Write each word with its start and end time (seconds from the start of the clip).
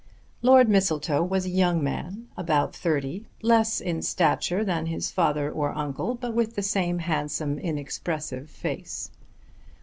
Lord 0.41 0.67
Mistletoe 0.67 1.21
was 1.23 1.45
a 1.45 1.49
young 1.51 1.83
man 1.83 2.25
about 2.35 2.75
thirty, 2.75 3.27
less 3.43 3.79
in 3.79 4.01
stature 4.01 4.65
than 4.65 4.87
his 4.87 5.11
father 5.11 5.51
or 5.51 5.75
uncle, 5.77 6.15
but 6.15 6.33
with 6.33 6.55
the 6.55 6.63
same 6.63 6.97
handsome 6.97 7.59
inexpressive 7.59 8.49
face. 8.49 9.11